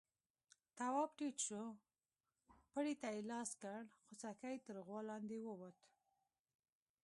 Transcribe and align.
تواب 0.77 1.09
ټيټ 1.17 1.37
شو، 1.47 1.63
پړي 2.71 2.93
ته 3.01 3.07
يې 3.15 3.21
لاس 3.31 3.49
کړ، 3.63 3.81
خوسکی 4.05 4.55
تر 4.65 4.75
غوا 4.85 5.01
لاندې 5.09 5.37
ووت. 5.41 5.77